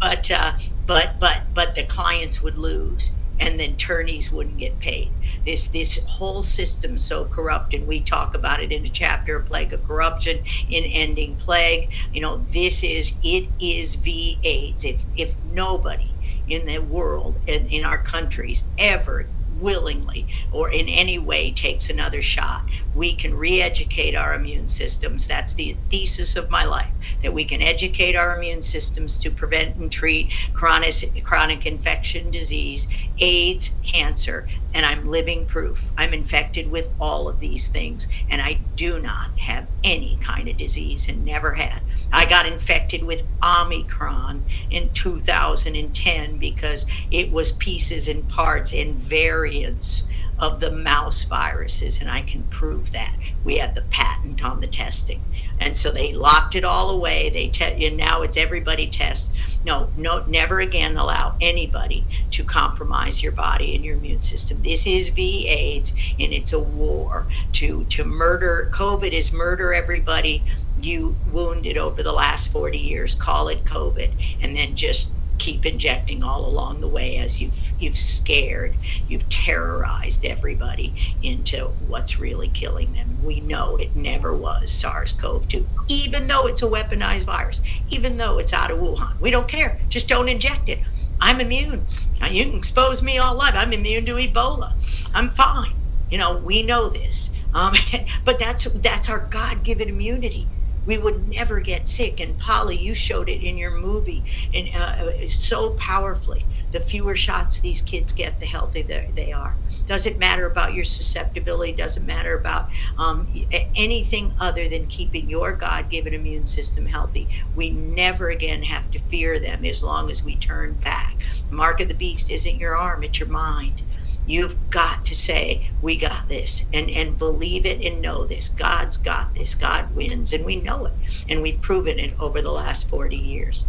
[0.00, 0.52] but uh,
[0.86, 5.10] but but but the clients would lose, and then attorneys wouldn't get paid.
[5.44, 9.72] This this whole system so corrupt, and we talk about it in a chapter, "Plague
[9.72, 11.92] of Corruption" in Ending Plague.
[12.12, 14.84] You know, this is it is V AIDS.
[14.84, 16.10] If if nobody
[16.48, 19.26] in the world and in our countries ever
[19.60, 25.26] willingly or in any way takes another shot, we can re educate our immune systems.
[25.26, 26.90] That's the thesis of my life
[27.22, 32.88] that we can educate our immune systems to prevent and treat chronic, chronic infection disease,
[33.18, 34.48] AIDS, cancer.
[34.72, 35.88] And I'm living proof.
[35.96, 40.56] I'm infected with all of these things, and I do not have any kind of
[40.56, 41.82] disease and never had.
[42.12, 50.04] I got infected with Omicron in 2010 because it was pieces and parts and variants
[50.40, 53.14] of the mouse viruses, and I can prove that.
[53.44, 55.22] We had the patent on the testing.
[55.60, 57.28] And so they locked it all away.
[57.28, 59.34] They te- and now it's everybody test.
[59.64, 64.56] No, no, never again allow anybody to compromise your body and your immune system.
[64.62, 68.70] This is V AIDS, and it's a war to to murder.
[68.72, 70.42] COVID is murder everybody
[70.80, 76.22] you wounded over the last 40 years, call it COVID, and then just keep injecting
[76.22, 78.74] all along the way as you've you've scared,
[79.08, 83.16] you've terrorized everybody into what's really killing them.
[83.24, 88.52] We know it never was SARS-CoV-2, even though it's a weaponized virus, even though it's
[88.52, 89.18] out of Wuhan.
[89.18, 89.80] We don't care.
[89.88, 90.78] Just don't inject it.
[91.20, 91.86] I'm immune.
[92.30, 93.54] You can expose me all life.
[93.56, 94.74] I'm immune to Ebola.
[95.14, 95.72] I'm fine.
[96.10, 97.30] You know, we know this.
[97.54, 97.74] Um,
[98.24, 100.46] but that's that's our God-given immunity
[100.90, 102.18] we would never get sick.
[102.18, 106.44] And Polly, you showed it in your movie, and uh, so powerfully.
[106.72, 109.56] The fewer shots these kids get, the healthier they are.
[109.86, 111.72] Doesn't matter about your susceptibility.
[111.72, 113.26] Doesn't matter about um,
[113.74, 117.28] anything other than keeping your God-given immune system healthy.
[117.56, 121.16] We never again have to fear them as long as we turn back.
[121.48, 123.82] The Mark of the beast isn't your arm; it's your mind.
[124.30, 128.48] You've got to say, we got this and, and believe it and know this.
[128.48, 129.56] God's got this.
[129.56, 130.32] God wins.
[130.32, 130.92] And we know it.
[131.28, 133.64] And we've proven it over the last 40 years.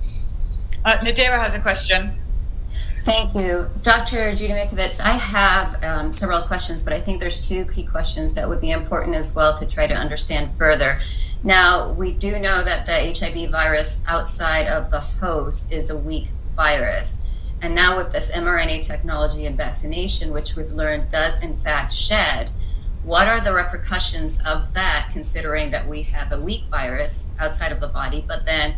[0.86, 2.12] Uh, Nadira has a question.
[3.00, 3.66] Thank you.
[3.82, 4.36] Dr.
[4.36, 8.48] Judy Mikovits, I have um, several questions, but I think there's two key questions that
[8.48, 11.00] would be important as well to try to understand further.
[11.44, 16.28] Now, we do know that the HIV virus outside of the host is a weak
[16.52, 17.28] virus.
[17.62, 22.50] And now with this mRNA technology and vaccination, which we've learned does in fact shed,
[23.04, 27.80] what are the repercussions of that, considering that we have a weak virus outside of
[27.80, 28.76] the body, but then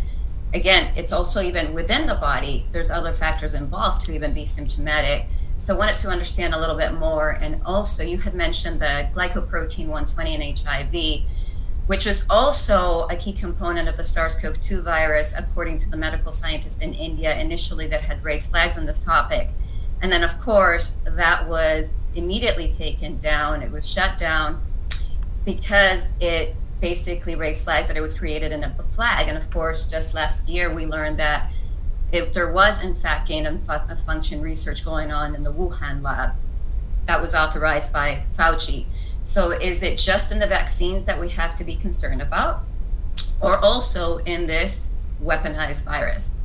[0.54, 5.26] again, it's also even within the body, there's other factors involved to even be symptomatic.
[5.58, 7.32] So I wanted to understand a little bit more.
[7.42, 11.24] And also, you had mentioned the glycoprotein 120 in HIV
[11.88, 15.98] which was also a key component of the SARS CoV 2 virus, according to the
[15.98, 19.50] medical scientist in India initially that had raised flags on this topic.
[20.02, 23.62] And then, of course, that was immediately taken down.
[23.62, 24.62] It was shut down
[25.46, 29.28] because it basically raised flags that it was created in a flag.
[29.28, 31.52] And of course, just last year, we learned that
[32.12, 33.64] if there was, in fact, gain of
[34.06, 36.34] function research going on in the Wuhan lab
[37.06, 38.86] that was authorized by Fauci.
[39.24, 42.62] So, is it just in the vaccines that we have to be concerned about,
[43.42, 44.90] or also in this
[45.24, 46.36] weaponized virus?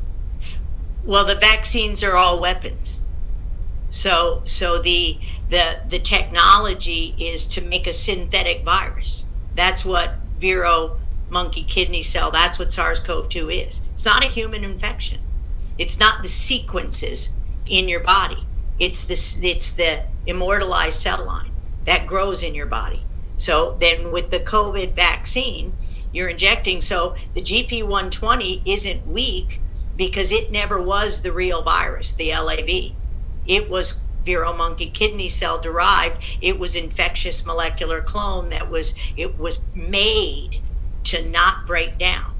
[1.04, 3.00] Well, the vaccines are all weapons.
[3.90, 9.24] So, so the the the technology is to make a synthetic virus.
[9.56, 12.30] That's what Vero monkey kidney cell.
[12.30, 13.80] That's what SARS-CoV-2 is.
[13.92, 15.18] It's not a human infection.
[15.78, 17.30] It's not the sequences
[17.66, 18.44] in your body.
[18.78, 19.42] It's this.
[19.42, 21.47] It's the immortalized cell line
[21.88, 23.02] that grows in your body.
[23.38, 25.72] So then, with the COVID vaccine,
[26.12, 26.80] you're injecting.
[26.80, 29.60] So the GP120 isn't weak
[29.96, 32.92] because it never was the real virus, the LAV.
[33.46, 36.22] It was Vero monkey kidney cell derived.
[36.42, 40.58] It was infectious molecular clone that was it was made
[41.04, 42.34] to not break down.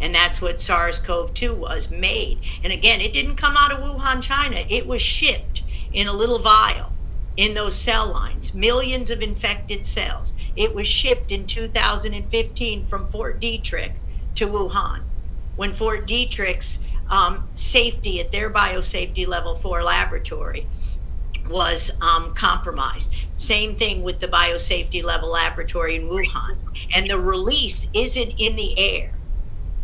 [0.00, 2.38] And that's what SARS-CoV-2 was made.
[2.64, 4.64] And again, it didn't come out of Wuhan, China.
[4.70, 6.92] It was shipped in a little vial
[7.36, 10.32] in those cell lines, millions of infected cells.
[10.56, 13.92] It was shipped in 2015 from Fort Detrick
[14.36, 15.00] to Wuhan.
[15.56, 20.66] When Fort Detrick's um, safety at their biosafety level four laboratory
[21.48, 23.14] was um, compromised.
[23.36, 26.56] Same thing with the biosafety level laboratory in Wuhan.
[26.94, 29.12] And the release isn't in the air.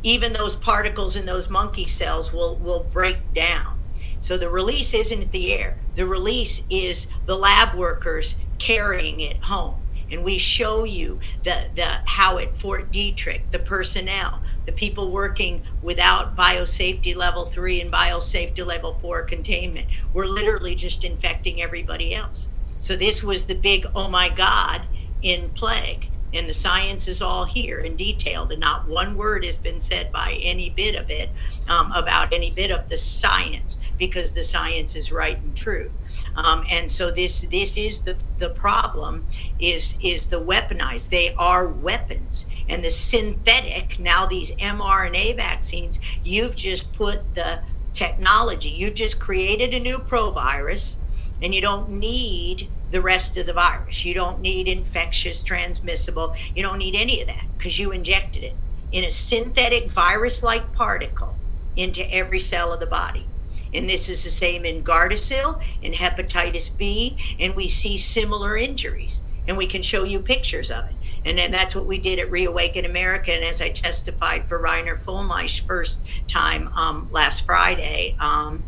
[0.02, 3.78] Even those particles in those monkey cells will, will break down.
[4.22, 5.76] So the release isn't the air.
[5.96, 9.82] The release is the lab workers carrying it home
[10.12, 15.62] and we show you the, the how at Fort Detrick, the personnel, the people working
[15.82, 19.86] without biosafety level three and biosafety level four containment.
[20.12, 22.46] We're literally just infecting everybody else.
[22.78, 24.82] So this was the big oh my God
[25.22, 26.08] in plague.
[26.34, 30.10] And the science is all here and detailed, and not one word has been said
[30.10, 31.28] by any bit of it
[31.68, 35.88] um, about any bit of the science because the science is right and true.
[36.34, 39.24] Um, and so this this is the the problem
[39.60, 41.10] is is the weaponized.
[41.10, 46.00] They are weapons, and the synthetic now these mRNA vaccines.
[46.24, 47.60] You've just put the
[47.92, 48.70] technology.
[48.70, 50.96] You've just created a new provirus,
[51.40, 54.04] and you don't need the rest of the virus.
[54.04, 56.34] You don't need infectious, transmissible.
[56.56, 58.56] You don't need any of that because you injected it
[58.90, 61.36] in a synthetic virus-like particle
[61.76, 63.26] into every cell of the body.
[63.74, 69.22] And this is the same in Gardasil, in hepatitis B, and we see similar injuries.
[69.48, 70.94] And we can show you pictures of it.
[71.24, 73.32] And then that's what we did at Reawaken America.
[73.32, 78.62] And as I testified for Reiner Fuellmich first time um, last Friday, um,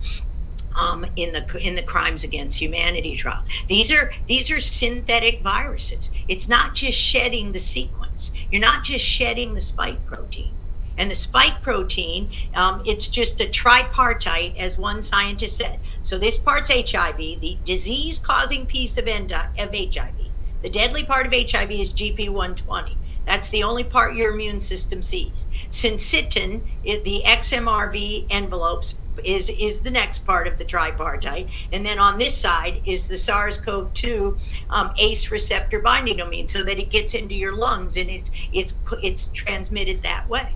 [0.77, 3.43] um, in the in the crimes against humanity trial.
[3.69, 6.11] These are these are synthetic viruses.
[6.29, 8.33] It's not just shedding the sequence.
[8.51, 10.53] You're not just shedding the spike protein.
[10.96, 15.80] And the spike protein, um, it's just a tripartite, as one scientist said.
[16.02, 20.14] So this part's HIV, the disease causing piece of, endo- of HIV.
[20.62, 22.94] The deadly part of HIV is GP120.
[23.26, 25.46] That's the only part your immune system sees.
[25.70, 32.18] Syncytin, the XMRV envelopes, is is the next part of the tripartite, and then on
[32.18, 34.37] this side is the SARS-CoV-2
[34.70, 38.76] um, ACE receptor binding domain, so that it gets into your lungs and it's it's
[39.02, 40.48] it's transmitted that way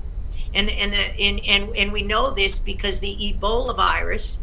[0.55, 4.41] and and the and, and and we know this because the Ebola virus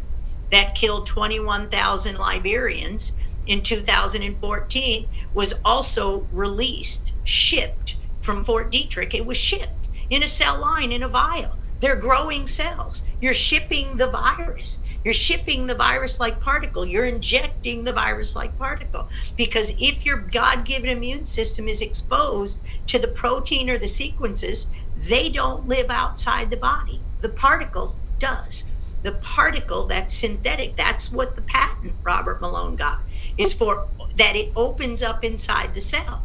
[0.50, 3.12] that killed 21,000 Liberians
[3.46, 9.14] in 2014 was also released, shipped from Fort Detrick.
[9.14, 11.56] It was shipped in a cell line in a vial.
[11.80, 13.02] They're growing cells.
[13.20, 14.78] You're shipping the virus.
[15.06, 16.84] You're shipping the virus like particle.
[16.84, 19.08] You're injecting the virus like particle.
[19.36, 24.66] Because if your God given immune system is exposed to the protein or the sequences
[24.98, 26.98] they don't live outside the body.
[27.20, 28.64] The particle does.
[29.04, 32.98] The particle that's synthetic, that's what the patent Robert Malone got,
[33.38, 36.24] is for that it opens up inside the cell.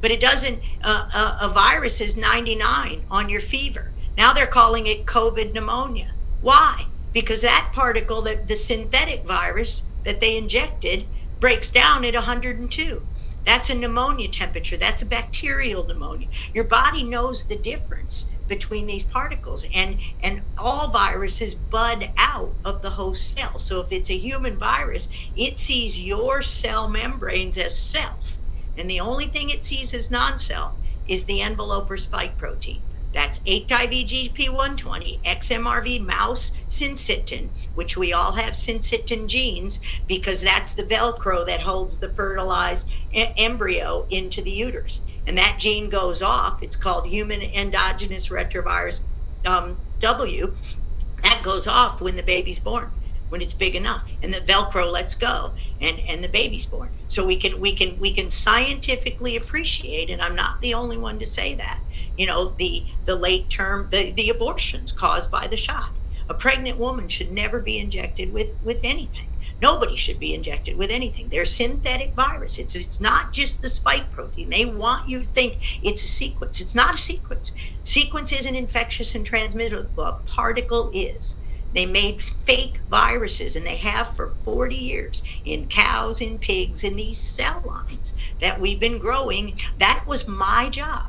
[0.00, 3.90] But it doesn't, uh, uh, a virus is 99 on your fever.
[4.16, 6.12] Now they're calling it COVID pneumonia.
[6.40, 6.86] Why?
[7.14, 11.06] Because that particle, that the synthetic virus that they injected,
[11.40, 13.02] breaks down at 102.
[13.46, 14.76] That's a pneumonia temperature.
[14.76, 16.28] That's a bacterial pneumonia.
[16.52, 22.82] Your body knows the difference between these particles and and all viruses bud out of
[22.82, 27.76] the host cell so if it's a human virus it sees your cell membranes as
[27.78, 28.36] self
[28.76, 30.74] and the only thing it sees as non-self
[31.08, 32.82] is the envelope or spike protein
[33.14, 41.46] That's HIV-GP120, XMRV mouse syncytin, which we all have syncytin genes because that's the Velcro
[41.46, 45.02] that holds the fertilized e- embryo into the uterus.
[45.26, 46.62] And that gene goes off.
[46.62, 49.04] It's called human endogenous retrovirus
[49.46, 50.52] um, W.
[51.22, 52.90] That goes off when the baby's born
[53.28, 56.90] when it's big enough and the velcro lets go and and the baby's born.
[57.08, 61.18] So we can we can we can scientifically appreciate and i'm not the only one
[61.18, 61.80] to say that
[62.16, 65.90] you know the the late term the the abortions caused by the shot.
[66.28, 69.28] A pregnant woman should never be injected with with anything.
[69.60, 71.28] Nobody should be injected with anything.
[71.28, 72.58] They're synthetic virus.
[72.58, 74.50] It's it's not just the spike protein.
[74.50, 76.60] They want you to think it's a sequence.
[76.60, 77.52] It's not a sequence.
[77.82, 80.04] Sequence isn't infectious and transmissible.
[80.04, 81.36] A particle is
[81.74, 86.96] they made fake viruses, and they have for 40 years in cows, in pigs, in
[86.96, 89.58] these cell lines that we've been growing.
[89.78, 91.06] That was my job.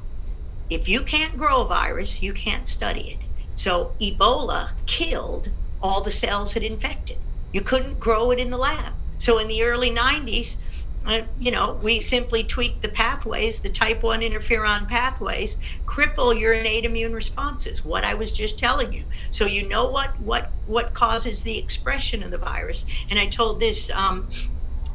[0.70, 3.18] If you can't grow a virus, you can't study it.
[3.56, 5.52] So Ebola killed
[5.82, 7.18] all the cells it infected.
[7.54, 8.94] You couldn't grow it in the lab.
[9.20, 10.58] So in the early 90s, uh,
[11.40, 16.86] you know, we simply tweak the pathways, the type 1 interferon pathways, cripple your innate
[16.86, 19.04] immune responses, what I was just telling you.
[19.32, 22.86] So you know what what what causes the expression of the virus.
[23.10, 24.28] And I told this um,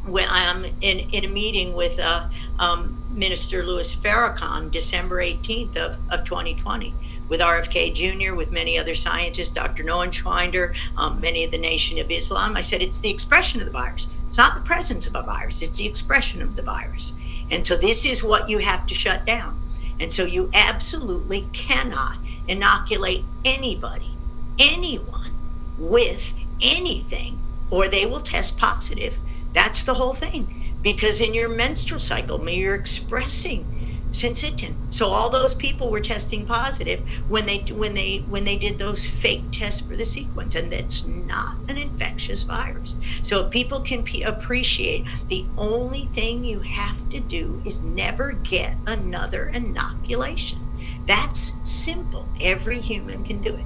[0.07, 5.99] when I'm in, in a meeting with uh, um, Minister Louis Farrakhan, December 18th of,
[6.11, 6.95] of 2020
[7.29, 9.85] with RFK Jr., with many other scientists, Dr.
[9.85, 12.57] Noah Schwinder, um, many of the Nation of Islam.
[12.57, 14.09] I said it's the expression of the virus.
[14.31, 17.15] It's not the presence of a virus, it's the expression of the virus.
[17.51, 19.61] And so this is what you have to shut down.
[19.99, 22.17] And so you absolutely cannot
[22.47, 24.13] inoculate anybody,
[24.57, 25.33] anyone,
[25.77, 29.19] with anything, or they will test positive.
[29.53, 30.77] That's the whole thing.
[30.81, 33.80] Because in your menstrual cycle, you're expressing
[34.11, 34.75] syncytin.
[34.91, 39.07] So all those people were testing positive when they when they when they did those
[39.07, 42.97] fake tests for the sequence, and that's not an infectious virus.
[43.23, 48.33] So if people can p- appreciate the only thing you have to do is never
[48.33, 50.59] get another inoculation.
[51.07, 52.29] That's simple.
[52.41, 53.65] Every human can do it.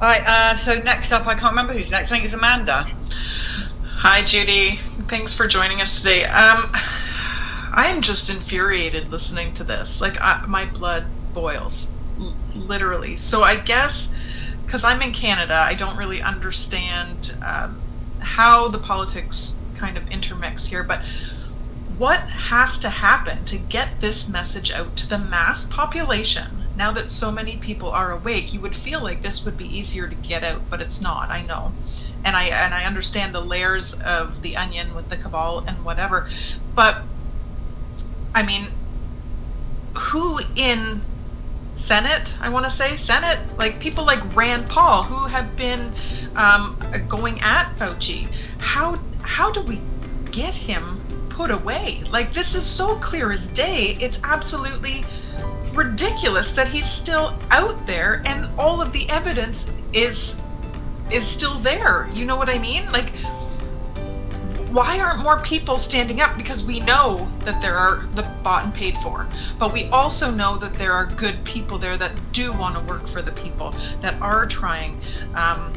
[0.00, 0.22] All right.
[0.26, 2.12] Uh, so next up, I can't remember who's next.
[2.12, 2.86] I think it's Amanda.
[4.00, 4.76] Hi, Judy.
[5.08, 6.24] Thanks for joining us today.
[6.24, 6.70] Um,
[7.78, 10.00] I'm just infuriated listening to this.
[10.00, 13.14] Like, I, my blood boils, l- literally.
[13.14, 14.12] So I guess
[14.66, 17.80] because I'm in Canada, I don't really understand um,
[18.18, 20.82] how the politics kind of intermix here.
[20.82, 21.02] But
[21.96, 26.64] what has to happen to get this message out to the mass population?
[26.74, 30.08] Now that so many people are awake, you would feel like this would be easier
[30.08, 31.30] to get out, but it's not.
[31.30, 31.72] I know,
[32.24, 36.28] and I and I understand the layers of the onion with the cabal and whatever,
[36.74, 37.04] but
[38.34, 38.66] I mean,
[39.94, 41.02] who in
[41.76, 45.92] Senate, I want to say Senate, like people like Rand Paul, who have been
[46.36, 48.28] um, going at Fauci.
[48.58, 49.80] How how do we
[50.30, 52.02] get him put away?
[52.10, 53.96] Like this is so clear as day.
[54.00, 55.04] It's absolutely
[55.74, 60.42] ridiculous that he's still out there, and all of the evidence is
[61.12, 62.10] is still there.
[62.12, 62.90] You know what I mean?
[62.92, 63.12] Like
[64.70, 66.36] why aren't more people standing up?
[66.36, 70.56] Because we know that there are the bought and paid for, but we also know
[70.58, 74.20] that there are good people there that do want to work for the people that
[74.20, 75.00] are trying.
[75.34, 75.72] Um,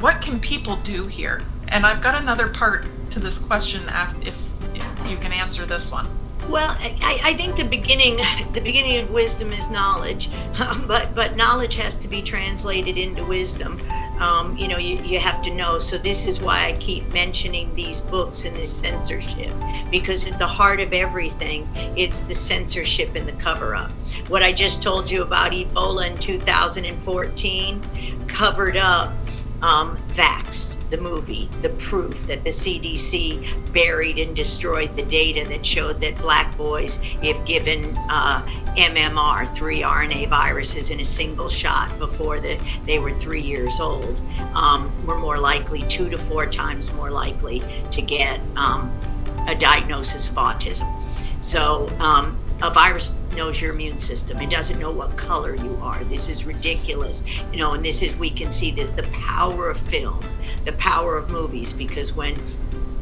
[0.00, 1.42] what can people do here?
[1.68, 3.82] And I've got another part to this question.
[4.22, 4.48] If,
[5.06, 6.06] you can answer this one.
[6.48, 8.16] Well, I, I think the beginning,
[8.52, 10.30] the beginning of wisdom is knowledge,
[10.86, 13.80] but but knowledge has to be translated into wisdom.
[14.20, 15.78] Um, you know, you, you have to know.
[15.78, 19.52] So this is why I keep mentioning these books and this censorship,
[19.90, 21.66] because at the heart of everything,
[21.96, 23.92] it's the censorship and the cover up.
[24.28, 29.12] What I just told you about Ebola in 2014 covered up
[29.62, 35.64] um, Vaxxed, the movie, the proof that the CDC buried and destroyed the data that
[35.64, 38.42] showed that black boys, if given uh,
[38.76, 44.20] MMR, three RNA viruses in a single shot before the, they were three years old,
[44.54, 48.96] um, were more likely, two to four times more likely to get um,
[49.48, 50.88] a diagnosis of autism.
[51.40, 54.38] So um, a virus knows your immune system.
[54.38, 56.02] It doesn't know what color you are.
[56.04, 57.24] This is ridiculous.
[57.52, 60.20] You know, and this is we can see the, the power of film,
[60.64, 62.34] the power of movies, because when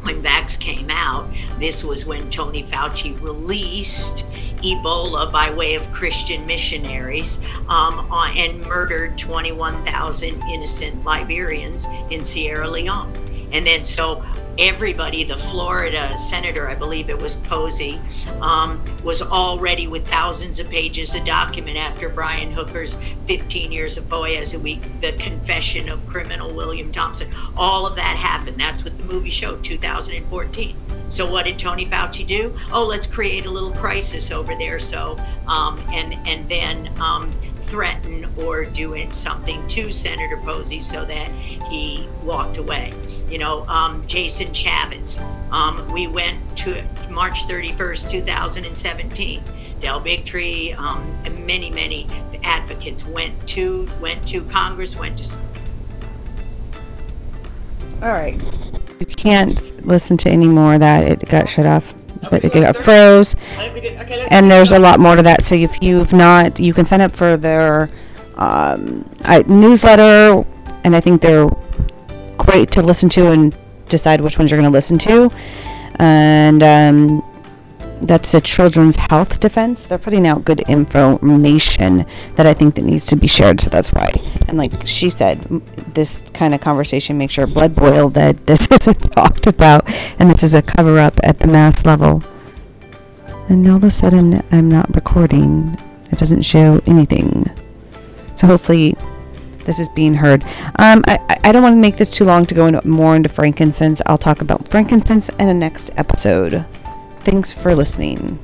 [0.02, 1.28] when Vax came out,
[1.58, 4.24] this was when Tony Fauci released
[4.62, 13.12] Ebola by way of Christian missionaries um, and murdered 21,000 innocent Liberians in Sierra Leone.
[13.52, 14.22] And then so
[14.58, 18.00] everybody, the Florida senator, I believe it was Posey,
[18.40, 22.96] um, was already with thousands of pages of document after Brian Hooker's
[23.26, 27.30] 15 years of FOIA a week, the confession of criminal William Thompson.
[27.56, 28.58] All of that happened.
[28.58, 30.76] That's what the movie showed, 2014.
[31.08, 32.54] So what did Tony Fauci do?
[32.72, 34.78] Oh, let's create a little crisis over there.
[34.78, 37.30] So um, and and then um,
[37.68, 41.28] threaten or do something to Senator Posey so that
[41.70, 42.92] he walked away.
[43.30, 45.20] You know, um, Jason Chaffetz.
[45.52, 49.42] Um, we went to March 31st, 2017.
[49.80, 52.06] Del Bigtree, um, and many, many
[52.42, 55.40] advocates went to went to Congress, went to.
[58.02, 58.40] All right.
[58.98, 61.06] You can't listen to any more of that.
[61.06, 61.94] It got shut off.
[62.30, 63.36] But it got froze.
[64.30, 65.44] And there's a lot more to that.
[65.44, 67.90] So if you've not, you can sign up for their
[68.36, 70.46] um, I, newsletter,
[70.84, 71.50] and I think they're
[72.48, 73.54] great to listen to and
[73.88, 75.28] decide which ones you're going to listen to.
[75.96, 77.22] And um,
[78.00, 79.84] that's the Children's Health Defense.
[79.84, 83.60] They're putting out good information that I think that needs to be shared.
[83.60, 84.10] So that's why.
[84.48, 85.42] And like she said,
[85.92, 89.84] this kind of conversation makes your blood boil that this isn't talked about,
[90.18, 92.22] and this is a cover up at the mass level.
[93.50, 95.76] And all of a sudden, I'm not recording.
[96.10, 97.44] It doesn't show anything.
[98.36, 98.94] So hopefully,
[99.68, 100.42] this is being heard.
[100.78, 103.28] Um, I, I- don't want to make this too long to go into more into
[103.28, 104.02] frankincense.
[104.06, 106.64] I'll talk about frankincense in the next episode.
[107.20, 108.38] Thanks for listening.